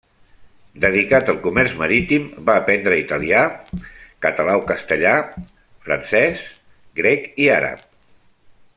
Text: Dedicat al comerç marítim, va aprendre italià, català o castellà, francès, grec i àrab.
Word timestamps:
Dedicat 0.85 1.27
al 1.33 1.35
comerç 1.43 1.75
marítim, 1.81 2.25
va 2.47 2.55
aprendre 2.61 2.97
italià, 3.01 3.43
català 4.27 4.57
o 4.63 4.67
castellà, 4.73 5.15
francès, 5.89 6.45
grec 7.03 7.33
i 7.47 7.51
àrab. 7.63 7.89